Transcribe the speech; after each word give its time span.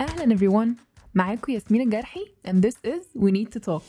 أهلا 0.00 0.36
everyone. 0.36 0.68
معاكم 1.14 1.52
ياسمين 1.52 1.80
الجرحي 1.80 2.20
and 2.48 2.54
this 2.62 2.74
is 2.90 3.22
we 3.22 3.30
need 3.30 3.52
to 3.52 3.60
talk. 3.60 3.82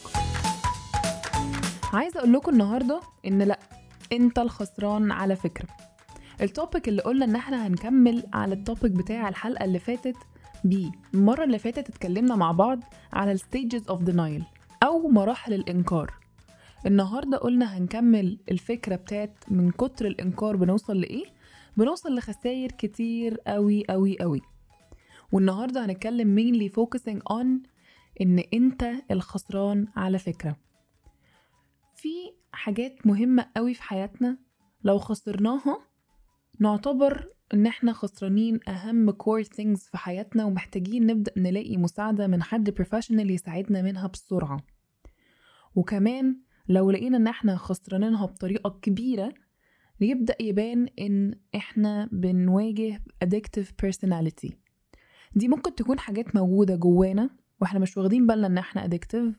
عايزة 1.93 2.19
أقول 2.19 2.33
لكم 2.33 2.51
النهاردة 2.51 3.01
إن 3.27 3.41
لأ 3.41 3.59
أنت 4.11 4.39
الخسران 4.39 5.11
على 5.11 5.35
فكرة. 5.35 5.67
ال 6.41 6.49
topic 6.49 6.87
اللي 6.87 7.01
قلنا 7.01 7.25
إن 7.25 7.35
إحنا 7.35 7.67
هنكمل 7.67 8.23
على 8.33 8.53
ال 8.53 8.60
topic 8.60 8.91
بتاع 8.91 9.29
الحلقة 9.29 9.65
اللي 9.65 9.79
فاتت 9.79 10.15
بيه. 10.63 10.91
المرة 11.13 11.43
اللي 11.43 11.59
فاتت 11.59 11.89
اتكلمنا 11.89 12.35
مع 12.35 12.51
بعض 12.51 12.79
على 13.13 13.37
stages 13.37 13.83
of 13.93 13.99
denial 13.99 14.43
أو 14.83 15.07
مراحل 15.07 15.53
الإنكار. 15.53 16.13
النهاردة 16.85 17.37
قلنا 17.37 17.77
هنكمل 17.77 18.37
الفكرة 18.51 18.95
بتاعت 18.95 19.35
من 19.47 19.71
كتر 19.71 20.05
الإنكار 20.07 20.55
بنوصل 20.55 21.01
لإيه؟ 21.01 21.25
بنوصل 21.77 22.15
لخسائر 22.15 22.71
كتير 22.71 23.37
قوي 23.47 23.83
قوي 23.89 24.17
قوي 24.21 24.41
والنهاردة 25.31 25.85
هنتكلم 25.85 26.35
mainly 26.37 26.69
focusing 26.71 27.19
on 27.33 27.45
إن 28.21 28.39
أنت 28.53 28.91
الخسران 29.11 29.87
على 29.95 30.19
فكرة. 30.19 30.55
في 31.95 32.09
حاجات 32.51 33.07
مهمة 33.07 33.45
قوي 33.55 33.73
في 33.73 33.83
حياتنا 33.83 34.37
لو 34.83 34.97
خسرناها 34.97 35.77
نعتبر 36.59 37.27
إن 37.53 37.67
إحنا 37.67 37.93
خسرانين 37.93 38.59
أهم 38.67 39.11
core 39.11 39.45
things 39.45 39.89
في 39.91 39.97
حياتنا 39.97 40.45
ومحتاجين 40.45 41.05
نبدأ 41.05 41.31
نلاقي 41.37 41.77
مساعدة 41.77 42.27
من 42.27 42.43
حد 42.43 42.69
professional 42.81 43.11
يساعدنا 43.31 43.81
منها 43.81 44.07
بسرعة. 44.07 44.63
وكمان 45.75 46.39
لو 46.69 46.91
لقينا 46.91 47.17
إن 47.17 47.27
إحنا 47.27 47.55
خسرانينها 47.55 48.25
بطريقة 48.25 48.79
كبيرة 48.81 49.33
يبدأ 50.01 50.35
يبان 50.39 50.87
إن 50.99 51.35
إحنا 51.55 52.09
بنواجه 52.11 53.03
addictive 53.25 53.67
personality. 53.85 54.60
دي 55.35 55.47
ممكن 55.47 55.75
تكون 55.75 55.99
حاجات 55.99 56.35
موجودة 56.35 56.75
جوانا 56.75 57.29
وإحنا 57.61 57.79
مش 57.79 57.97
واخدين 57.97 58.27
بالنا 58.27 58.47
ان 58.47 58.57
إحنا 58.57 58.87
addictive 58.87 59.33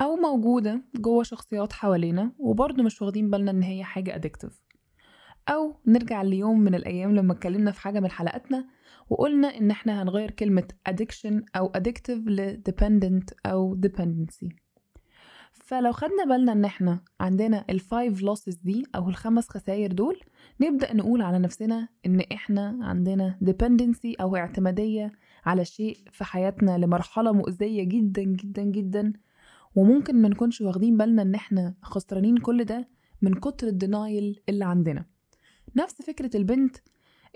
أو 0.00 0.16
موجودة 0.16 0.82
جوا 0.96 1.22
شخصيات 1.22 1.72
حوالينا 1.72 2.32
وبرضه 2.38 2.82
مش 2.82 3.02
واخدين 3.02 3.30
بالنا 3.30 3.50
ان 3.50 3.62
هي 3.62 3.84
حاجة 3.84 4.20
addictive. 4.20 4.52
أو 5.48 5.76
نرجع 5.86 6.22
ليوم 6.22 6.60
من 6.60 6.74
الأيام 6.74 7.14
لما 7.14 7.32
اتكلمنا 7.32 7.70
في 7.72 7.80
حاجة 7.80 8.00
من 8.00 8.10
حلقاتنا 8.10 8.66
وقلنا 9.10 9.48
ان 9.48 9.70
إحنا 9.70 10.02
هنغير 10.02 10.30
كلمة 10.30 10.68
addiction 10.90 11.42
أو 11.56 11.72
addictive 11.72 12.28
ل 12.28 12.62
dependent 12.70 13.24
أو 13.46 13.80
dependency. 13.86 14.48
فلو 15.52 15.92
خدنا 15.92 16.24
بالنا 16.28 16.52
ان 16.52 16.64
إحنا 16.64 17.00
عندنا 17.20 17.64
الفايف 17.70 18.20
losses 18.24 18.62
دي 18.64 18.84
أو 18.94 19.08
الخمس 19.08 19.48
خسائر 19.48 19.92
دول 19.92 20.20
نبدأ 20.60 20.94
نقول 20.94 21.22
على 21.22 21.38
نفسنا 21.38 21.88
ان 22.06 22.20
إحنا 22.20 22.78
عندنا 22.82 23.38
dependency 23.44 24.20
أو 24.20 24.36
اعتمادية 24.36 25.12
على 25.44 25.64
شيء 25.64 25.98
في 26.12 26.24
حياتنا 26.24 26.78
لمرحلة 26.78 27.32
مؤذية 27.32 27.82
جدا 27.84 28.22
جدا 28.22 28.62
جدا. 28.62 29.12
وممكن 29.74 30.22
ما 30.22 30.28
نكونش 30.28 30.60
واخدين 30.60 30.96
بالنا 30.96 31.22
ان 31.22 31.34
إحنا 31.34 31.74
خسرانين 31.82 32.36
كل 32.36 32.64
ده 32.64 32.88
من 33.22 33.34
كتر 33.34 33.66
ال 33.66 33.77
denial 33.77 34.40
اللي 34.48 34.64
عندنا. 34.64 35.04
نفس 35.76 36.02
فكرة 36.02 36.36
البنت 36.36 36.76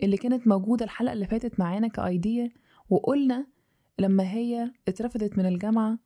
اللي 0.03 0.17
كانت 0.17 0.47
موجودة 0.49 0.85
الحلقة 0.85 1.13
اللي 1.13 1.27
فاتت 1.27 1.61
معانا 1.61 1.89
ك 1.89 2.01
idea 2.01 2.51
وقلنا 2.91 3.47
لما 3.99 4.31
هي 4.31 4.71
اترفضت 4.89 5.39
من 5.39 5.47
الجامعة 5.47 5.99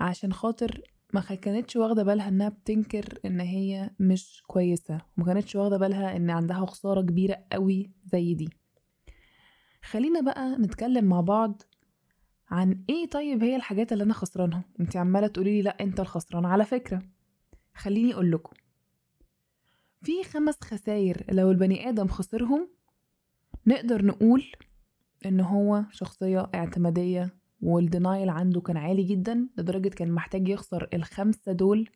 عشان 0.00 0.32
خاطر 0.32 0.80
ما 1.14 1.20
كانتش 1.20 1.76
واخدة 1.76 2.02
بالها 2.02 2.28
إنها 2.28 2.48
بتنكر 2.48 3.18
إن 3.24 3.40
هي 3.40 3.90
مش 4.00 4.42
كويسة 4.46 5.00
وما 5.16 5.26
كانتش 5.26 5.56
واخدة 5.56 5.76
بالها 5.78 6.16
إن 6.16 6.30
عندها 6.30 6.66
خسارة 6.66 7.00
كبيرة 7.02 7.44
قوي 7.52 7.90
زي 8.04 8.34
دي. 8.34 8.48
خلينا 9.82 10.20
بقى 10.20 10.56
نتكلم 10.58 11.04
مع 11.04 11.20
بعض 11.20 11.62
عن 12.50 12.84
إيه 12.88 13.06
طيب 13.10 13.42
هي 13.42 13.56
الحاجات 13.56 13.92
اللي 13.92 14.04
أنا 14.04 14.12
خسرانها. 14.14 14.64
أنت 14.80 14.96
عمالة 14.96 15.26
تقولي 15.26 15.50
لي 15.50 15.62
لأ 15.62 15.76
أنت 15.80 16.00
الخسران. 16.00 16.44
على 16.44 16.64
فكرة 16.64 17.02
خليني 17.74 18.14
أقول 18.14 18.32
لكم. 18.32 18.52
في 20.02 20.24
خمس 20.24 20.56
خسائر 20.64 21.24
لو 21.32 21.50
البني 21.50 21.88
آدم 21.88 22.08
خسرهم 22.08 22.68
نقدر 23.66 24.04
نقول 24.04 24.44
إن 25.26 25.40
هو 25.40 25.84
شخصية 25.90 26.50
اعتمادية 26.54 27.43
والدينايل 27.64 28.28
عنده 28.30 28.60
كان 28.60 28.76
عالي 28.76 29.02
جدا 29.02 29.48
لدرجة 29.58 29.88
كان 29.88 30.10
محتاج 30.10 30.48
يخسر 30.48 30.88
الخمسة 30.94 31.52
دول 31.52 31.88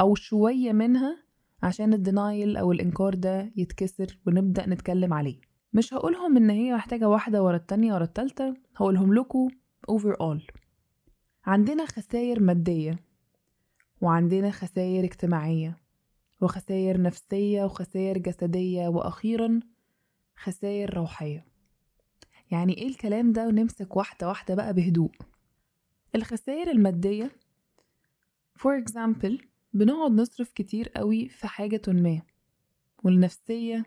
أو 0.00 0.14
شوية 0.14 0.72
منها 0.72 1.24
عشان 1.62 1.92
الدينايل 1.94 2.56
أو 2.56 2.72
الإنكار 2.72 3.14
ده 3.14 3.52
يتكسر 3.56 4.18
ونبدأ 4.26 4.66
نتكلم 4.66 5.14
عليه. 5.14 5.40
مش 5.72 5.94
هقولهم 5.94 6.36
إن 6.36 6.50
هي 6.50 6.74
محتاجة 6.74 7.08
واحدة 7.08 7.42
ورا 7.42 7.56
التانية 7.56 7.94
ورا 7.94 8.04
التالتة 8.04 8.54
هقولهم 8.76 9.14
لكم 9.14 9.48
overall. 9.90 10.52
عندنا 11.44 11.86
خسائر 11.86 12.40
مادية 12.40 12.98
وعندنا 14.00 14.50
خسائر 14.50 15.04
اجتماعية 15.04 15.76
وخسائر 16.40 17.02
نفسية 17.02 17.64
وخسائر 17.64 18.18
جسدية 18.18 18.88
وأخيرا 18.88 19.60
خسائر 20.36 20.94
روحية. 20.94 21.49
يعني 22.50 22.78
إيه 22.78 22.88
الكلام 22.88 23.32
ده 23.32 23.46
ونمسك 23.46 23.96
واحدة 23.96 24.28
واحدة 24.28 24.54
بقى 24.54 24.74
بهدوء؟ 24.74 25.10
الخسائر 26.14 26.70
المادية 26.70 27.30
for 28.58 28.84
example 28.84 29.44
بنقعد 29.72 30.10
نصرف 30.12 30.52
كتير 30.52 30.88
قوي 30.88 31.28
في 31.28 31.46
حاجة 31.46 31.82
ما 31.88 32.22
والنفسية 33.04 33.84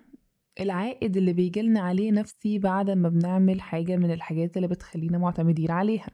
العائد 0.59 1.17
اللي 1.17 1.33
بيجيلنا 1.33 1.79
عليه 1.79 2.11
نفسي 2.11 2.59
بعد 2.59 2.89
ما 2.89 3.09
بنعمل 3.09 3.61
حاجة 3.61 3.95
من 3.95 4.13
الحاجات 4.13 4.57
اللي 4.57 4.67
بتخلينا 4.67 5.17
معتمدين 5.17 5.71
عليها. 5.71 6.07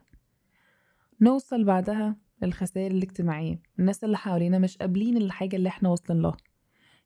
نوصل 1.20 1.64
بعدها 1.64 2.16
للخسائر 2.42 2.90
الاجتماعية 2.90 3.62
الناس 3.78 4.04
اللي 4.04 4.16
حوالينا 4.16 4.58
مش 4.58 4.76
قابلين 4.76 5.16
الحاجة 5.16 5.56
اللي 5.56 5.68
إحنا 5.68 5.88
واصلين 5.88 6.22
لها. 6.22 6.36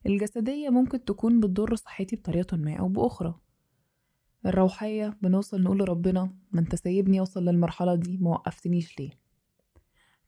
الجسدية 0.05 0.69
ممكن 0.69 1.05
تكون 1.05 1.39
بتضر 1.39 1.75
صحتي 1.75 2.15
بطريقة 2.15 2.57
ما 2.57 2.75
أو 2.75 2.87
بأخرى. 2.87 3.39
الروحية 4.45 5.17
بنوصل 5.21 5.63
نقول 5.63 5.77
لربنا 5.79 6.29
ما 6.51 6.59
أنت 6.61 6.75
سايبني 6.75 7.19
أوصل 7.19 7.45
للمرحلة 7.45 7.95
دي 7.95 8.17
ما 8.17 8.29
وقفتنيش 8.29 8.99
ليه؟ 8.99 9.09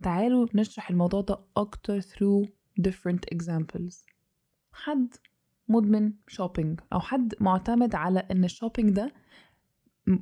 تعالوا 0.04 0.48
نشرح 0.56 0.90
الموضوع 0.90 1.22
ده 1.22 1.40
أكتر 1.58 2.02
through 2.02 2.48
different 2.88 3.36
examples. 3.36 4.06
حد 4.72 5.16
مدمن 5.68 6.14
shopping 6.28 6.80
أو 6.94 7.00
حد 7.00 7.34
معتمد 7.40 7.96
على 7.96 8.20
إن 8.20 8.44
ال 8.44 8.49
shopping 8.49 8.90
ده 8.90 9.14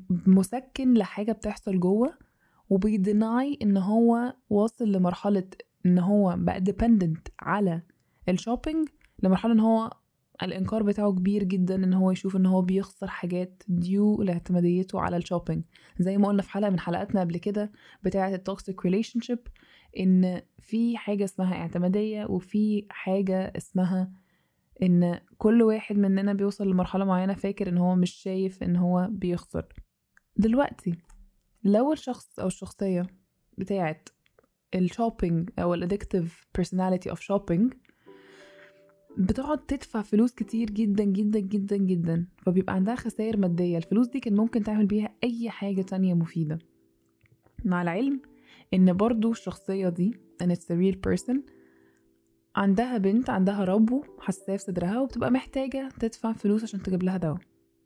مسكن 0.10 0.94
لحاجة 0.94 1.32
بتحصل 1.32 1.80
جوه 1.80 2.18
وبي 2.70 3.08
deny 3.08 3.60
إن 3.62 3.78
هو 3.78 4.36
واصل 4.50 4.92
لمرحلة 4.92 5.48
إن 5.86 6.00
هو 6.00 6.36
بقى 6.38 6.64
dependent 6.70 7.22
على 7.40 7.82
ال 8.30 8.36
shopping 8.36 8.90
لمرحلة 9.24 9.54
إن 9.54 9.60
هو 9.60 9.92
الإنكار 10.44 10.84
بتاعه 10.84 11.12
كبير 11.12 11.44
جدا 11.44 11.76
إن 11.76 11.94
هو 11.94 12.12
يشوف 12.12 12.36
إن 12.36 12.46
هو 12.46 12.62
بيخسر 12.62 13.08
حاجات 13.08 13.64
due 13.68 14.22
لاعتماديته 14.24 15.00
على 15.00 15.18
ال 15.18 15.23
shopping 15.23 15.64
زي 16.00 16.18
ما 16.18 16.28
قلنا 16.28 16.42
في 16.42 16.52
حلقة 16.52 16.70
من 16.70 16.80
حلقاتنا 16.80 17.22
قبل 17.22 17.38
كده 17.38 17.72
بتاعة 18.04 18.34
ال 18.36 18.86
toxic 18.86 19.22
relationship 19.22 19.40
إن 20.00 20.42
في 20.60 20.98
حاجة 20.98 21.24
اسمها 21.24 21.56
اعتمادية 21.56 22.26
وفي 22.26 22.86
حاجة 22.90 23.54
اسمها 23.58 24.12
إن 24.84 25.20
كل 25.38 25.64
واحد 25.64 25.98
مننا 25.98 26.34
بيوصل 26.34 26.70
لمرحلة 26.70 27.06
معينة 27.06 27.34
فاكر 27.34 27.70
إن 27.70 27.78
هو 27.78 27.96
مش 27.96 28.12
شايف 28.12 28.64
إن 28.64 28.76
هو 28.76 29.08
بيخسر. 29.12 29.66
دلوقتي 30.38 30.96
لو 31.64 31.92
الشخص 31.94 32.40
أو 32.40 32.48
الشخصية 32.48 33.08
بتاعة 33.58 34.02
ال 34.76 34.84
shopping 34.84 35.50
أو 35.60 35.74
ال 35.74 35.81
addictive 35.81 36.48
personality 36.58 37.12
of 37.12 37.18
shopping 37.18 37.85
بتقعد 39.18 39.58
تدفع 39.66 40.02
فلوس 40.02 40.34
كتير 40.34 40.70
جدا 40.70 41.04
جدا 41.04 41.40
جدا 41.40 41.78
جدا 41.78 42.26
فبيبقى 42.38 42.74
عندها 42.74 42.96
خسائر 42.96 43.38
مادية. 43.38 43.78
الفلوس 43.78 44.08
دي 44.08 44.20
كان 44.20 44.36
ممكن 44.36 44.64
تعمل 44.64 44.86
بيها 44.86 45.10
أي 45.24 45.50
حاجة 45.50 45.82
تانية 45.82 46.14
مفيدة. 46.14 46.60
مع 47.66 47.82
العلم 47.82 48.22
إن 48.74 48.94
برضو 48.94 49.32
الشخصية 49.32 49.90
دي 49.90 50.14
and 50.44 50.48
it's 50.48 50.66
a 50.72 50.76
real 50.76 50.96
person 51.10 51.38
عندها 52.56 52.98
بنت 52.98 53.30
عندها 53.30 53.64
ربو 53.64 54.04
حساسية 54.20 54.58
في 54.58 54.64
صدرها 54.64 55.00
وبتبقى 55.02 55.32
محتاجة 55.32 55.90
تدفع 56.00 56.34
فلوس 56.34 56.64
عشان 56.64 56.84
تجيب 56.84 57.04
لها 57.04 57.18
دواء. 57.18 57.38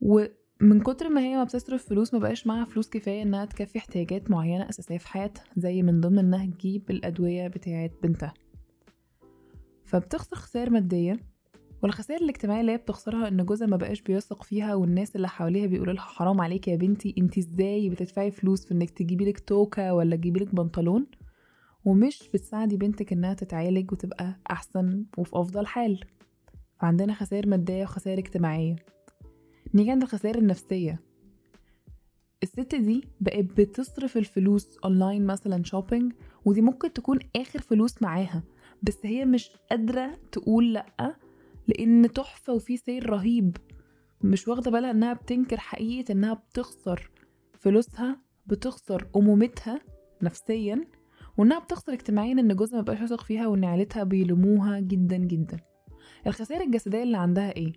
ومن 0.01 0.79
كتر 0.79 1.09
ما 1.09 1.21
هي 1.21 1.35
ما 1.35 1.43
بتصرف 1.43 1.85
فلوس 1.85 2.13
ما 2.13 2.19
بقاش 2.19 2.47
معاها 2.47 2.65
فلوس 2.65 2.89
كفاية 2.89 3.21
إنها 3.21 3.45
تكفي 3.45 3.77
احتياجات 3.77 4.31
معينة 4.31 4.69
أساسية 4.69 4.97
في 4.97 5.07
حياتها 5.07 5.43
زي 5.57 5.83
من 5.83 6.01
ضمن 6.01 6.19
إنها 6.19 6.45
تجيب 6.45 6.89
الأدوية 6.89 7.47
بتاعت 7.47 7.91
بنتها. 8.03 8.33
فبتخسر 9.89 10.35
خسائر 10.35 10.69
مادية 10.69 11.19
والخسائر 11.83 12.21
الاجتماعية 12.21 12.61
اللي 12.61 12.71
هي 12.71 12.77
بتخسرها 12.77 13.27
إن 13.27 13.45
جوزها 13.45 13.67
ما 13.67 13.77
بقاش 13.77 14.01
بيثق 14.01 14.43
فيها 14.43 14.75
والناس 14.75 15.15
اللي 15.15 15.27
حواليها 15.27 15.67
بيقولوا 15.67 15.93
لها 15.93 16.01
حرام 16.01 16.41
عليك 16.41 16.67
يا 16.67 16.75
بنتي 16.75 17.15
أنت 17.17 17.37
إزاي 17.37 17.89
بتدفعي 17.89 18.31
فلوس 18.31 18.65
في 18.65 18.73
إنك 18.73 18.89
تجيبي 18.89 19.25
لك 19.25 19.39
توكة 19.39 19.93
ولا 19.93 20.15
تجيبي 20.15 20.39
لك 20.39 20.55
بنطلون؟ 20.55 21.07
ومش 21.85 22.29
بتساعدي 22.33 22.77
بنتك 22.77 23.13
إنها 23.13 23.33
تتعالج 23.33 23.91
وتبقى 23.91 24.39
أحسن 24.51 25.05
وفي 25.17 25.31
أفضل 25.35 25.67
حال. 25.67 25.99
فعندنا 26.81 27.13
خسائر 27.13 27.47
مادية 27.47 27.83
وخسائر 27.83 28.17
اجتماعية. 28.17 28.75
نيجي 29.73 29.91
عند 29.91 30.01
الخسائر 30.03 30.37
النفسية. 30.37 30.99
الست 32.43 32.75
دي 32.75 33.03
بقت 33.21 33.45
بتصرف 33.45 34.17
الفلوس 34.17 34.77
اونلاين 34.77 35.25
مثلا 35.25 35.63
shopping 35.63 36.13
ودي 36.45 36.61
ممكن 36.61 36.93
تكون 36.93 37.19
آخر 37.35 37.59
فلوس 37.61 38.01
معاها. 38.01 38.43
بس 38.83 38.97
هي 39.03 39.25
مش 39.25 39.49
قادرة 39.69 40.17
تقول 40.31 40.73
لأ 40.73 41.15
لأن 41.67 42.11
تحفة 42.13 42.53
وفي 42.53 42.77
sale 42.77 43.09
رهيب. 43.09 43.57
مش 44.21 44.47
واخدة 44.47 44.71
بالها 44.71 44.91
إنها 44.91 45.13
بتنكر 45.13 45.57
حقيقة 45.57 46.11
إنها 46.11 46.33
بتخسر. 46.33 47.11
فلوسها 47.59 48.21
بتخسر 48.47 49.07
أمومتها 49.15 49.81
نفسيا 50.21 50.85
وإنها 51.37 51.59
بتخسر 51.59 51.93
اجتماعيا 51.93 52.31
إن 52.33 52.55
جوزها 52.55 52.81
مبقاش 52.81 53.01
واثق 53.01 53.23
فيها 53.23 53.47
وإن 53.47 53.65
عيلتها 53.65 54.03
بيلوموها 54.03 54.79
جدا 54.79 55.17
جدا. 55.17 55.57
الخسائر 56.27 56.61
الجسدية 56.61 57.03
اللي 57.03 57.17
عندها 57.17 57.51
إيه؟ 57.55 57.73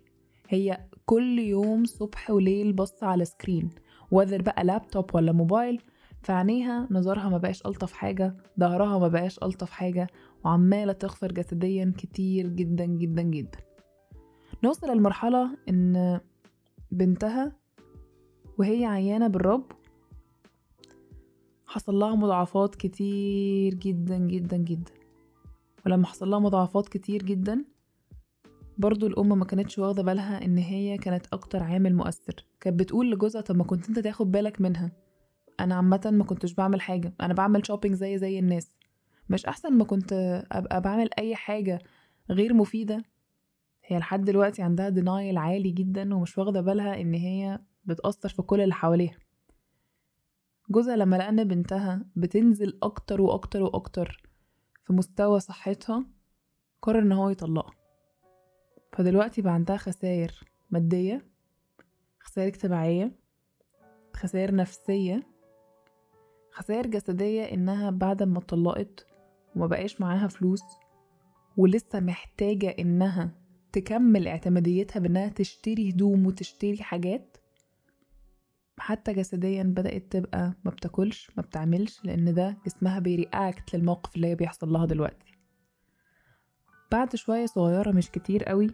هي 0.49 0.77
كل 1.05 1.39
يوم 1.39 1.85
صبح 1.85 2.31
وليل 2.31 2.73
بص 2.73 3.03
على 3.03 3.25
سكرين 3.25 3.69
وذر 4.11 4.41
بقى 4.41 4.63
لابتوب 4.63 5.15
ولا 5.15 5.31
موبايل 5.31 5.81
فعينيها 6.23 6.87
نظرها 6.91 7.29
ما 7.29 7.37
بقاش 7.37 7.65
ألطف 7.65 7.93
حاجة 7.93 8.35
ظهرها 8.59 8.99
ما 8.99 9.07
بقاش 9.07 9.39
ألطف 9.43 9.69
حاجة 9.69 10.07
وعمالة 10.45 10.93
تخسر 10.93 11.31
جسديا 11.31 11.93
كتير 11.97 12.47
جدا 12.47 12.85
جدا 12.85 13.21
جدا. 13.21 13.59
نوصل 14.63 14.87
للمرحلة 14.87 15.57
إن 15.69 16.19
بنتها 16.91 17.55
وهي 18.57 18.85
عيانة 18.85 19.27
بالرب 19.27 19.71
حصل 21.65 21.95
لها 21.95 22.15
مضاعفات 22.15 22.75
كتير 22.75 23.73
جدا 23.73 24.17
جدا 24.17 24.57
جدا. 24.57 24.91
ولما 25.85 26.05
حصل 26.05 26.29
لها 26.29 26.39
مضاعفات 26.39 26.89
كتير 26.89 27.23
جدا 27.23 27.65
برضو 28.77 29.07
الأم 29.07 29.39
ما 29.39 29.45
كانتش 29.45 29.79
واخدة 29.79 30.03
بالها 30.03 30.45
إن 30.45 30.57
هي 30.57 30.97
كانت 30.97 31.25
أكتر 31.33 31.63
عامل 31.63 31.95
مؤثر. 31.95 32.45
كانت 32.59 32.79
بتقول 32.79 33.11
لجوزها 33.11 33.41
طب 33.41 33.55
ما 33.55 33.63
كنت 33.63 33.89
أنت 33.89 33.99
تاخد 33.99 34.31
بالك 34.31 34.61
منها؟ 34.61 34.91
أنا 35.59 35.75
عامة 35.75 36.01
ما 36.13 36.23
كنتش 36.23 36.53
بعمل 36.53 36.81
حاجة 36.81 37.13
أنا 37.21 37.33
بعمل 37.33 37.65
شوبينج 37.67 37.95
زي 37.95 38.17
زي 38.17 38.39
الناس. 38.39 38.75
مش 39.29 39.45
أحسن 39.45 39.73
ما 39.73 39.83
كنت 39.85 40.13
أبقى 40.51 40.81
بعمل 40.81 41.09
أي 41.17 41.35
حاجة 41.35 41.79
غير 42.29 42.53
مفيدة. 42.53 43.03
هي 43.85 43.99
لحد 43.99 44.25
دلوقتي 44.25 44.61
عندها 44.61 44.89
دينايل 44.89 45.37
عالي 45.37 45.71
جدا 45.71 46.15
ومش 46.15 46.37
واخدة 46.37 46.61
بالها 46.61 47.01
إن 47.01 47.13
هي 47.13 47.59
بتأثر 47.85 48.29
في 48.29 48.41
كل 48.41 48.61
اللي 48.61 48.73
حواليها. 48.73 49.17
جوزها 50.69 50.95
لما 50.95 51.15
لقى 51.15 51.29
إن 51.29 51.43
بنتها 51.43 52.05
بتنزل 52.15 52.79
أكتر 52.83 53.21
وأكتر 53.21 53.61
وأكتر 53.63 54.29
في 54.83 54.93
مستوى 54.93 55.39
صحتها 55.39 56.05
قرر 56.81 56.99
إن 56.99 57.11
هو 57.11 57.29
يطلقها. 57.29 57.73
فدلوقتي 58.93 59.41
بقى 59.41 59.53
عندها 59.53 59.77
خسائر 59.77 60.31
مادية 60.69 61.25
خسائر 62.19 62.47
اجتماعية 62.47 63.11
خسائر 64.15 64.55
نفسية 64.55 65.32
خسائر 66.53 66.87
جسدية 66.87 67.43
إنها 67.43 67.89
بعد 67.89 68.23
ما 68.23 68.39
اتطلقت 68.39 69.07
وما 69.55 69.67
بقاش 69.67 70.01
معاها 70.01 70.27
فلوس 70.27 70.61
ولسه 71.57 71.99
محتاجة 71.99 72.67
إنها 72.79 73.31
تكمل 73.71 74.27
اعتماديتها 74.27 74.99
بإنها 74.99 75.27
تشتري 75.29 75.89
هدوم 75.89 76.25
وتشتري 76.25 76.83
حاجات 76.83 77.37
حتى 78.77 79.13
جسديا 79.13 79.63
بدأت 79.63 80.11
تبقى 80.11 80.53
ما 80.65 80.71
بتاكلش 80.71 81.31
ما 81.37 81.43
بتعملش 81.43 82.05
لأن 82.05 82.33
ده 82.33 82.57
جسمها 82.65 82.99
بيرياكت 82.99 83.75
للموقف 83.75 84.15
اللي 84.15 84.27
هي 84.27 84.35
بيحصل 84.35 84.69
لها 84.69 84.85
دلوقتي. 84.85 85.37
بعد 86.91 87.15
شوية 87.15 87.45
صغيرة 87.45 87.91
مش 87.91 88.11
كتير 88.11 88.43
قوي 88.43 88.67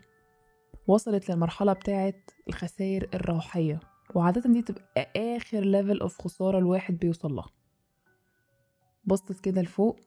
وصلت 0.87 1.29
للمرحلة 1.31 1.73
بتاعة 1.73 2.13
الخسائر 2.49 3.09
الروحية 3.13 3.79
وعادة 4.15 4.41
دي 4.51 4.61
تبقى 4.61 5.11
آخر 5.37 5.59
level 5.59 5.99
of 5.99 6.21
خسارة 6.21 6.57
الواحد 6.57 6.97
بيوصل 6.97 7.31
لها. 7.35 7.49
بصت 9.05 9.39
كده 9.39 9.61
لفوق. 9.61 9.99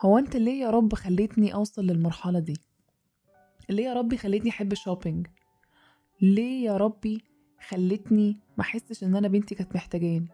هو 0.00 0.18
أنت 0.18 0.36
ليه 0.36 0.60
يا 0.60 0.70
رب 0.70 0.94
خليتني 0.94 1.54
أوصل 1.54 1.82
للمرحلة 1.86 2.38
دي؟ 2.38 2.56
ليه 3.68 3.84
يا 3.84 3.94
ربي 3.94 4.16
خليتني 4.16 4.50
أحب 4.50 4.72
ال 4.72 4.78
shopping 4.78 5.26
ليه 6.22 6.64
يا 6.66 6.76
ربي 6.76 7.24
خلتني 7.68 8.38
ما 8.58 8.64
أحسش 8.64 9.04
إن 9.04 9.16
أنا 9.16 9.28
بنتي 9.28 9.54
كانت 9.54 9.74
محتاجاني؟ 9.74 10.28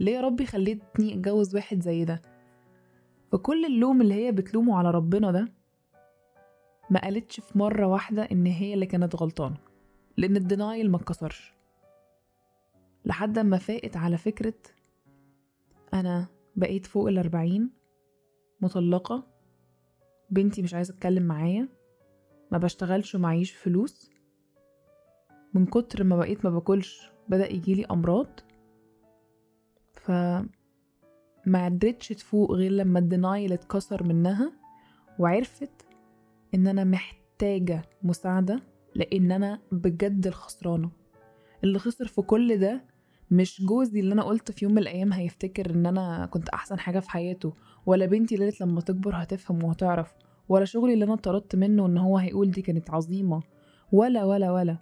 ليه 0.00 0.12
يا 0.12 0.20
ربي 0.20 0.46
خليتني 0.46 1.14
أتجوز 1.14 1.54
واحد 1.54 1.80
زي 1.82 2.04
ده؟ 2.04 2.22
فكل 3.32 3.64
اللوم 3.64 4.00
اللي 4.00 4.14
هي 4.14 4.32
بتلومه 4.32 4.78
على 4.78 4.90
ربنا 4.90 5.30
ده 5.32 5.48
ما 6.90 7.00
قالتش 7.00 7.40
في 7.40 7.58
مرة 7.58 7.86
واحدة 7.86 8.22
إن 8.22 8.46
هي 8.46 8.74
اللي 8.74 8.86
كانت 8.86 9.16
غلطانة 9.16 9.56
لأن 10.16 10.36
الدينايل 10.36 10.90
ما 10.90 10.96
اتكسرش. 10.96 11.52
لحد 13.04 13.38
ما 13.38 13.58
فاقت 13.58 13.96
على 13.96 14.18
فكرة 14.18 14.54
أنا 15.94 16.26
بقيت 16.56 16.86
فوق 16.86 17.08
الأربعين 17.08 17.70
مطلقة. 18.60 19.26
بنتي 20.30 20.62
مش 20.62 20.74
عايزة 20.74 20.94
تتكلم 20.94 21.22
معايا 21.22 21.68
ما 22.52 22.58
بشتغلش 22.58 23.14
ومعيش 23.14 23.52
فلوس. 23.52 24.10
من 25.54 25.66
كتر 25.66 26.04
ما 26.04 26.16
بقيت 26.16 26.44
ما 26.44 26.50
باكلش 26.50 27.10
بدأ 27.28 27.52
يجيلي 27.52 27.84
أمراض. 27.84 28.40
ف 29.92 30.10
ما 31.46 31.64
قدرتش 31.64 32.08
تفوق 32.08 32.52
غير 32.52 32.72
لما 32.72 32.98
الدينايل 32.98 33.52
اتكسر 33.52 34.02
منها 34.02 34.52
وعرفت 35.18 35.86
إن 36.54 36.66
أنا 36.66 36.84
محتاجة 36.84 37.82
مساعدة 38.02 38.62
لأن 38.94 39.32
أنا 39.32 39.60
بجد 39.72 40.26
الخسرانة. 40.26 40.90
اللي 41.64 41.78
خسر 41.78 42.06
في 42.06 42.22
كل 42.22 42.58
ده 42.58 42.84
مش 43.30 43.62
جوزي 43.64 44.00
اللي 44.00 44.12
أنا 44.14 44.22
قلت 44.22 44.50
في 44.50 44.64
يوم 44.64 44.72
من 44.74 44.78
الأيام 44.78 45.12
هيفتكر 45.12 45.70
إن 45.70 45.86
أنا 45.86 46.26
كنت 46.26 46.48
أحسن 46.48 46.78
حاجة 46.78 47.00
في 47.00 47.10
حياته 47.10 47.52
ولا 47.86 48.06
بنتي 48.06 48.34
اللي 48.34 48.52
لما 48.60 48.80
تكبر 48.80 49.12
هتفهم 49.14 49.64
وهتعرف 49.64 50.14
ولا 50.48 50.64
شغلي 50.64 50.92
اللي 50.94 51.04
أنا 51.04 51.14
اتطردت 51.14 51.56
منه 51.56 51.86
إن 51.86 51.98
هو 51.98 52.18
هيقول 52.18 52.50
دي 52.50 52.62
كانت 52.62 52.90
عظيمة. 52.90 53.42
ولا 53.92 54.24
ولا 54.24 54.52
ولا. 54.52 54.76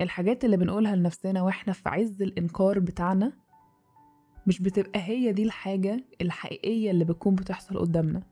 الحاجات 0.00 0.44
اللي 0.44 0.56
بنقولها 0.56 0.96
لنفسنا 0.96 1.42
وإحنا 1.42 1.72
في 1.72 1.88
عز 1.88 2.22
الإنكار 2.22 2.78
بتاعنا 2.78 3.32
مش 4.46 4.62
بتبقى 4.62 5.00
هي 5.02 5.32
دي 5.32 5.42
الحاجة 5.42 6.04
الحقيقية 6.20 6.90
اللي 6.90 7.04
بتكون 7.04 7.34
بتحصل 7.34 7.78
قدامنا. 7.78 8.22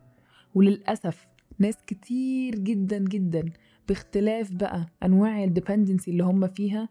وللأسف 0.54 1.26
ناس 1.58 1.74
كتير 1.86 2.54
جدا 2.54 2.98
جدا 2.98 3.50
بإختلاف 3.88 4.52
بقى 4.52 4.86
أنواع 5.02 5.44
ال 5.44 5.50
dependency 5.50 6.10
اللي 6.10 6.24
هم 6.24 6.46
فيها 6.46 6.88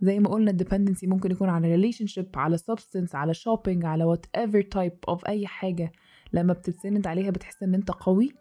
زي 0.00 0.20
ما 0.20 0.28
قلنا 0.28 0.50
ال 0.50 0.55
dependency 0.55 1.06
ممكن 1.06 1.30
يكون 1.30 1.48
على 1.48 1.68
relationship 1.68 2.28
على 2.34 2.56
substance 2.56 3.14
على 3.14 3.34
shopping 3.34 3.84
على 3.84 4.04
whatever 4.04 4.62
type 4.62 4.92
of 5.08 5.26
أي 5.26 5.46
حاجة 5.46 5.92
لما 6.32 6.52
بتتسند 6.52 7.06
عليها 7.06 7.30
بتحس 7.30 7.62
إن 7.62 7.74
أنت 7.74 7.90
قوي. 7.90 8.32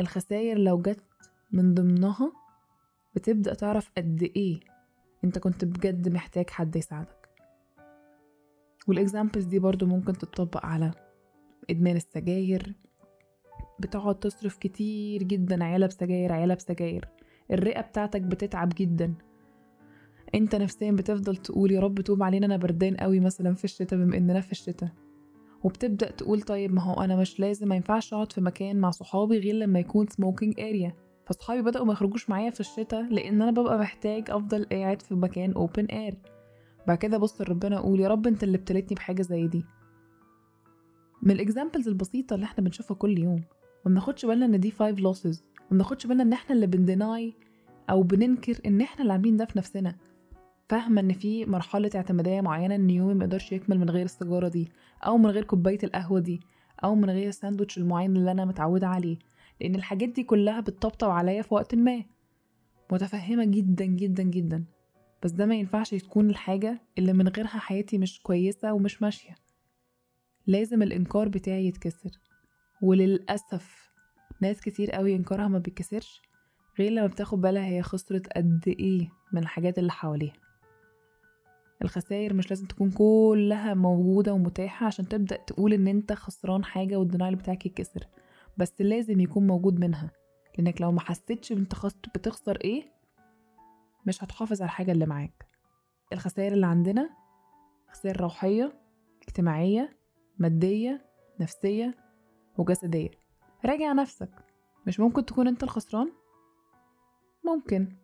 الخسائر 0.00 0.58
لو 0.58 0.82
جت 0.82 1.04
من 1.52 1.74
ضمنها 1.74 2.32
بتبدأ 3.14 3.54
تعرف 3.54 3.90
قد 3.96 4.22
إيه 4.36 4.60
أنت 5.24 5.38
كنت 5.38 5.64
بجد 5.64 6.08
محتاج 6.08 6.50
حد 6.50 6.76
يساعدك. 6.76 7.28
وال 8.88 8.99
examples 8.99 9.44
دي 9.44 9.58
برضو 9.58 9.86
ممكن 9.86 10.12
تتطبق 10.12 10.66
على 10.66 10.90
إدمان 11.70 11.96
السجاير. 11.96 12.74
بتقعد 13.80 14.18
تصرف 14.18 14.56
كتير 14.56 15.22
جدا 15.22 15.64
علب 15.64 15.90
سجاير 15.90 16.32
علب 16.32 16.60
سجاير 16.60 17.08
الرئة 17.50 17.80
بتاعتك 17.80 18.20
بتتعب 18.22 18.72
جدا. 18.76 19.14
انت 20.34 20.54
نفسيا 20.54 20.92
بتفضل 20.92 21.36
تقول 21.36 21.70
يا 21.72 21.80
رب 21.80 22.00
توب 22.00 22.22
علينا 22.22 22.46
أنا 22.46 22.56
بردان 22.56 22.96
قوي 22.96 23.20
مثلا 23.20 23.54
في 23.54 23.64
الشتاء 23.64 23.98
بما 23.98 24.16
إننا 24.16 24.40
في 24.40 24.52
الشتاء. 24.52 24.90
وبتبدأ 25.64 26.10
تقول 26.10 26.40
طيب 26.42 26.72
ما 26.74 26.82
هو 26.82 27.02
أنا 27.04 27.16
مش 27.16 27.40
لازم 27.40 27.68
ما 27.68 27.74
ينفعش 27.76 28.14
أقعد 28.14 28.32
في 28.32 28.40
مكان 28.40 28.76
مع 28.76 28.90
صحابي 28.90 29.38
غير 29.38 29.54
لما 29.54 29.78
يكون 29.78 30.06
smoking 30.06 30.60
area 30.60 30.92
فصحابي 31.26 31.62
بدأوا 31.62 31.84
ما 31.86 31.92
يخرجوش 31.92 32.30
معايا 32.30 32.50
في 32.50 32.60
الشتاء 32.60 33.02
لأن 33.02 33.42
أنا 33.42 33.50
ببقى 33.50 33.78
محتاج 33.78 34.30
أفضل 34.30 34.64
قاعد 34.64 35.02
في 35.02 35.14
مكان 35.14 35.52
open 35.52 35.84
air 35.84 36.14
بعد 36.86 36.98
كده 36.98 37.18
بص 37.18 37.40
لربنا 37.40 37.78
أقول 37.78 38.00
يا 38.00 38.08
رب 38.08 38.26
أنت 38.26 38.42
اللي 38.44 38.56
ابتليتني 38.56 38.94
بحاجة 38.94 39.22
زي 39.22 39.46
دي. 39.46 39.64
من 41.22 41.30
ال 41.30 41.36
examples 41.36 41.88
البسيطة 41.88 42.34
اللي 42.34 42.44
إحنا 42.44 42.64
بنشوفها 42.64 42.94
كل 42.96 43.18
يوم 43.18 43.42
ما 43.84 43.90
بناخدش 43.90 44.26
بالنا 44.26 44.46
إن 44.46 44.60
دي 44.60 44.70
five 44.70 44.98
losses 45.00 45.44
ما 45.60 45.66
بناخدش 45.70 46.06
بالنا 46.06 46.22
إن 46.22 46.32
إحنا 46.32 46.54
اللي 46.54 46.66
بن 46.66 46.89
deny 46.89 47.34
أو 47.90 48.02
بننكر 48.02 48.58
إن 48.66 48.80
إحنا 48.80 49.02
اللي 49.02 49.12
عاملين 49.12 49.36
ده 49.36 49.44
في 49.44 49.58
نفسنا. 49.58 49.96
فاهمة 50.68 51.00
إن 51.00 51.12
في 51.12 51.46
مرحلة 51.46 51.90
اعتمادية 51.94 52.40
معينة 52.40 52.74
إن 52.74 52.90
يومي 52.90 53.14
مقدرش 53.14 53.52
يكمل 53.52 53.78
من 53.78 53.90
غير 53.90 54.04
السيجارة 54.04 54.48
دي 54.48 54.68
أو 55.06 55.18
من 55.18 55.30
غير 55.30 55.44
كوباية 55.44 55.78
القهوة 55.84 56.20
دي 56.20 56.40
أو 56.84 56.94
من 56.94 57.10
غير 57.10 57.28
الساندوتش 57.28 57.78
المعين 57.78 58.16
اللي 58.16 58.30
أنا 58.30 58.44
متعودة 58.44 58.86
عليه. 58.86 59.18
لأن 59.60 59.74
الحاجات 59.74 60.08
دي 60.08 60.22
كلها 60.24 60.60
بتطبطب 60.60 61.10
عليا 61.10 61.42
في 61.42 61.54
وقت 61.54 61.74
ما. 61.74 62.04
متفهمة 62.92 63.44
جدا 63.44 63.84
جدا 63.84 64.22
جدا. 64.22 64.64
بس 65.22 65.30
ده 65.30 65.46
ما 65.46 65.54
ينفعش 65.54 65.90
تكون 65.90 66.30
الحاجة 66.30 66.80
اللي 66.98 67.12
من 67.12 67.28
غيرها 67.28 67.48
حياتي 67.48 67.98
مش 67.98 68.22
كويسة 68.22 68.72
ومش 68.72 69.02
ماشية. 69.02 69.34
لازم 70.46 70.82
الإنكار 70.82 71.28
بتاعي 71.28 71.66
يتكسر. 71.66 72.10
وللأسف 72.82 73.90
ناس 74.42 74.60
كتير 74.60 74.90
قوي 74.90 75.16
إنكارها 75.16 75.48
ما 75.48 75.58
بيتكسرش 75.58 76.22
غير 76.78 76.92
لما 76.92 77.06
بتاخد 77.06 77.40
بالها 77.40 77.66
هي 77.66 77.82
خسرت 77.82 78.26
قد 78.26 78.62
إيه 78.66 79.08
من 79.32 79.42
الحاجات 79.42 79.78
اللي 79.78 79.92
حواليها. 79.92 80.47
الخسائر 81.82 82.34
مش 82.34 82.50
لازم 82.50 82.66
تكون 82.66 82.90
كلها 82.90 83.74
موجودة 83.74 84.32
ومتاحة 84.32 84.86
عشان 84.86 85.08
تبدأ 85.08 85.36
تقول 85.36 85.72
إن 85.72 85.88
أنت 85.88 86.12
خسران 86.12 86.64
حاجة 86.64 86.96
والدنايل 86.96 87.36
بتاعك 87.36 87.66
يتكسر. 87.66 88.06
بس 88.56 88.80
لازم 88.80 89.20
يكون 89.20 89.46
موجود 89.46 89.80
منها. 89.80 90.10
لأنك 90.58 90.80
لو 90.80 90.92
ما 90.92 91.00
حسيتش 91.00 91.52
أنت 91.52 91.74
بتخسر 92.14 92.58
إيه؟ 92.64 92.92
مش 94.06 94.24
هتحافظ 94.24 94.62
على 94.62 94.66
الحاجة 94.68 94.92
اللي 94.92 95.06
معاك. 95.06 95.46
الخسائر 96.12 96.52
اللي 96.52 96.66
عندنا 96.66 97.10
خسائر 97.90 98.20
روحية 98.20 98.80
اجتماعية 99.22 99.98
مادية 100.38 101.06
نفسية 101.40 101.94
وجسدية. 102.58 103.10
راجع 103.64 103.92
نفسك. 103.92 104.30
مش 104.86 105.00
ممكن 105.00 105.24
تكون 105.24 105.48
أنت 105.48 105.62
الخسران؟ 105.62 106.12
ممكن. 107.44 107.96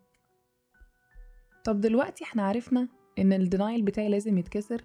طب 1.65 1.81
دلوقتي 1.81 2.23
إحنا 2.23 2.43
عرفنا 2.47 2.87
إن 3.19 3.33
الدينايل 3.33 3.81
بتاعي 3.81 4.09
لازم 4.09 4.37
يتكسر 4.37 4.83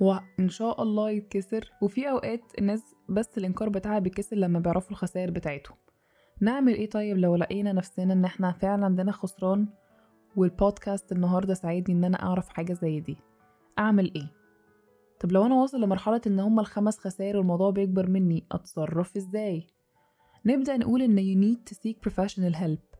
وإن 0.00 0.48
شاء 0.48 0.82
الله 0.82 1.10
يتكسر. 1.10 1.70
وفي 1.82 2.10
أوقات 2.10 2.40
الناس 2.58 2.82
بس 3.08 3.38
الإنكار 3.38 3.68
بتاعها 3.68 3.98
بيتكسر 3.98 4.36
لما 4.36 4.58
بيعرفوا 4.58 4.90
الخسائر 4.90 5.30
بتاعتهم. 5.30 5.76
نعمل 6.40 6.74
إيه 6.74 6.90
طيب 6.90 7.16
لو 7.18 7.36
لقينا 7.36 7.72
نفسنا 7.72 8.12
إن 8.12 8.24
إحنا 8.24 8.52
فعلا 8.52 8.84
عندنا 8.84 9.12
خسران 9.12 9.68
والبودكاست 10.36 11.12
النهارده 11.12 11.54
ساعدني 11.54 11.96
إن 11.98 12.04
أنا 12.04 12.22
أعرف 12.22 12.48
حاجة 12.48 12.72
زي 12.72 13.00
دي؟ 13.00 13.16
أعمل 13.78 14.14
إيه؟ 14.14 14.26
طب 15.20 15.32
لو 15.32 15.46
أنا 15.46 15.54
واصل 15.54 15.80
لمرحلة 15.80 16.20
إن 16.26 16.40
هما 16.40 16.60
الخمس 16.60 16.98
خسائر 16.98 17.36
والموضوع 17.36 17.70
بيكبر 17.70 18.08
مني 18.08 18.44
أتصرف 18.52 19.16
إزاي؟ 19.16 19.66
نبدأ 20.46 20.76
نقول 20.76 21.02
إن 21.02 21.18
you 21.18 21.44
need 21.44 21.72
to 21.72 21.76
seek 21.76 21.96
professional 22.10 22.54
help. 22.54 22.96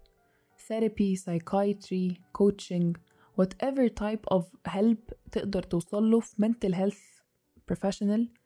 Therapy 0.68 1.16
psychiatry 1.16 2.20
coaching 2.38 2.92
whatever 3.40 3.88
type 3.88 4.36
of 4.36 4.42
help 4.68 5.14
تقدر 5.32 5.62
توصل 5.62 6.10
له 6.10 6.20
في 6.20 6.36
mental 6.42 6.74
health 6.74 7.22
professional 7.72 8.40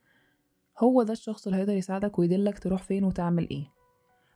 هو 0.79 1.03
ده 1.03 1.13
الشخص 1.13 1.47
اللي 1.47 1.59
هيقدر 1.59 1.73
يساعدك 1.73 2.19
ويدلك 2.19 2.59
تروح 2.59 2.83
فين 2.83 3.05
وتعمل 3.05 3.49
إيه. 3.51 3.65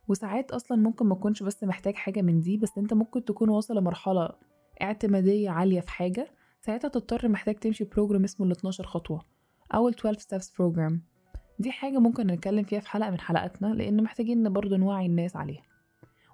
وساعات 0.09 0.51
أصلا 0.51 0.79
ممكن 0.79 1.07
ما 1.07 1.15
تكونش 1.15 1.43
بس 1.43 1.65
محتاج 1.65 1.95
حاجة 1.95 2.23
من 2.23 2.41
دي 2.41 2.57
بس 2.57 2.79
أنت 2.79 2.95
ممكن 2.95 3.25
تكون 3.25 3.49
واصل 3.49 3.77
لمرحلة 3.77 4.31
اعتمادية 4.83 5.51
عالية 5.51 5.81
في 5.81 5.91
حاجة 5.91 6.31
ساعتها 6.61 6.89
تضطر 6.89 7.29
محتاج 7.29 7.55
تمشي 7.55 7.85
ب 7.85 7.90
program 7.90 8.25
اسمه 8.25 8.47
ال 8.47 8.53
12 8.53 8.85
خطوة 8.87 9.25
أو 9.75 9.89
ال 9.89 9.95
12 9.99 10.19
steps 10.21 10.45
program. 10.47 10.93
دي 11.59 11.71
حاجة 11.73 11.99
ممكن 11.99 12.27
نتكلم 12.27 12.65
فيها 12.65 12.81
في 12.81 12.91
حلقة 12.91 13.11
من 13.11 13.21
حلقاتنا 13.21 13.67
لأن 13.67 14.03
محتاجين 14.03 14.53
برضه 14.53 14.77
نوعي 14.77 15.07
الناس 15.07 15.37
عليها. 15.37 15.63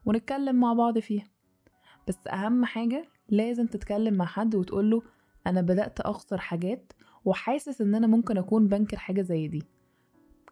ونتكلم 0.07 0.61
مع 0.61 0.73
بعض 0.73 0.99
فيها. 0.99 1.27
بس 2.09 2.27
أهم 2.29 2.65
حاجة 2.65 3.09
لازم 3.29 3.67
تتكلم 3.67 4.15
مع 4.15 4.25
حد 4.25 4.55
وتقوله 4.55 5.03
أنا 5.47 5.61
بدأت 5.61 6.01
أخسر 6.01 6.39
حاجات 6.39 6.93
وحاسس 7.25 7.81
إن 7.81 7.95
أنا 7.95 8.07
ممكن 8.07 8.39
أكون 8.39 8.69
بنكر 8.69 8.97
حاجة 8.97 9.23
زي 9.23 9.49
دي. 9.49 9.63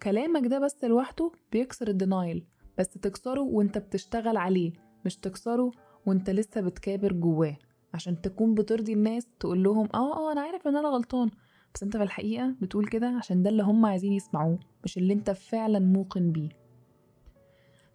كلامك 0.03 0.47
ده 0.47 0.59
بس 0.59 0.85
لوحده 0.85 1.33
بيكسر 1.53 1.89
ال 1.89 1.97
denial 1.97 2.45
بس 2.79 2.89
تكسره 2.89 3.41
وأنت 3.41 3.79
بتشتغل 3.79 4.37
عليه 4.37 4.73
مش 5.05 5.17
تكسره 5.17 5.71
وأنت 6.07 6.31
لسه 6.31 6.61
بتكابر 6.61 7.13
جواه. 7.13 7.57
عشان 7.95 8.21
تكون 8.21 8.55
بترضي 8.55 8.93
الناس 8.93 9.27
تقول 9.41 9.63
لهم 9.63 9.89
آه 9.95 10.17
آه 10.29 10.33
أنا 10.33 10.41
عارف 10.41 10.69
إن 10.69 10.77
أنا 10.77 10.89
غلطان. 10.89 11.31
بس 11.75 11.83
أنت 11.83 11.97
في 11.97 12.03
الحقيقة 12.03 12.55
بتقول 12.61 12.87
كده 12.87 13.07
عشان 13.09 13.43
ده 13.43 13.51
اللي 13.51 13.63
هم 13.63 13.87
عايزين 13.87 14.13
يسمعوه 14.13 14.59
مش 14.85 14.99
اللي 14.99 15.13
أنت 15.13 15.31
فعلا 15.31 15.79
موقن 15.79 16.33
بيه. 16.33 16.49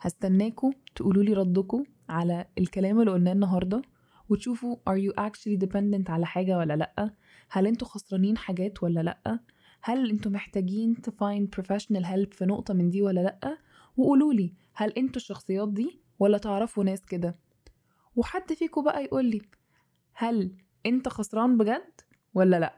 هستناكوا 0.02 0.72
تقولوا 0.96 1.24
لي 1.24 1.34
ردكم 1.34 1.84
على 2.10 2.46
الكلام 2.58 3.00
اللي 3.00 3.12
قلناه 3.12 3.32
النهارده. 3.32 3.82
وتشوفوا 4.30 4.78
are 4.90 4.98
you 5.02 5.14
actually 5.24 5.58
dependent 5.68 6.10
على 6.10 6.26
حاجة 6.26 6.58
ولا 6.58 6.76
لأ؟ 6.76 7.12
هل 7.50 7.68
أنتوا 7.68 7.88
خسرانين 7.88 8.38
حاجات 8.38 8.84
ولا 8.84 9.00
لأ؟ 9.00 9.40
هل 9.82 10.10
أنتوا 10.10 10.32
محتاجين 10.32 10.96
to 10.96 11.12
find 11.12 11.48
professional 11.62 12.04
help 12.04 12.34
في 12.34 12.46
نقطة 12.46 12.74
من 12.74 12.90
دي 12.90 13.02
ولا 13.02 13.20
لأ؟ 13.20 13.58
وقولوا 13.98 14.34
لي 14.34 14.54
هل 14.74 14.92
أنتوا 14.92 15.16
الشخصيات 15.22 15.70
دي 15.70 16.00
ولا 16.20 16.38
تعرفوا 16.38 16.84
ناس 16.84 17.06
كده؟ 17.06 17.36
وحد 18.16 18.54
فيكم 18.54 18.84
بقى 18.84 19.04
يقول 19.04 19.26
لي 19.26 19.42
هل 20.14 20.56
انت 20.86 21.10
خسران 21.10 21.58
بجد 21.58 22.02
ولا 22.34 22.60
لأ؟ 22.60 22.78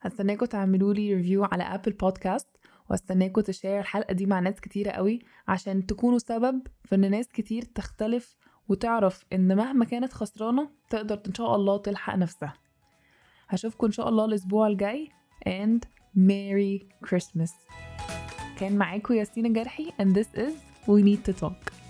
هستناكم 0.00 0.46
تعملوا 0.46 0.94
لي 0.94 1.14
review 1.14 1.44
على 1.44 1.62
Apple 1.62 1.92
Podcasts 1.92 2.56
واستناكم 2.90 3.40
ت 3.40 3.47
share 3.47 3.80
الحلقة 3.80 4.12
دي 4.12 4.26
مع 4.26 4.40
ناس 4.40 4.60
كتيرة 4.60 4.90
قوي 4.90 5.18
عشان 5.48 5.86
تكونوا 5.86 6.18
سبب 6.18 6.66
في 6.84 6.94
إن 6.94 7.10
ناس 7.10 7.32
كتير 7.32 7.62
تختلف 7.62 8.36
وتعرف 8.68 9.24
إن 9.32 9.56
مهما 9.56 9.84
كانت 9.84 10.12
خسرانة 10.12 10.68
تقدر 10.90 11.20
إن 11.28 11.34
شاء 11.34 11.56
الله 11.56 11.78
تلحق 11.78 12.14
نفسها. 12.14 12.54
هشوفكم 13.48 13.86
إن 13.86 13.92
شاء 13.92 14.08
الله 14.08 14.24
الأسبوع 14.24 14.66
الجاي. 14.66 15.10
And 15.48 15.86
Merry 16.16 17.08
Christmas. 17.08 17.50
كان 18.58 18.76
معاكم 18.76 19.14
ياسين 19.14 19.46
الجرحي 19.46 19.92
and 20.00 20.16
this 20.16 20.38
is 20.38 20.52
We 20.86 21.02
Need 21.02 21.24
to 21.24 21.40
Talk. 21.40 21.85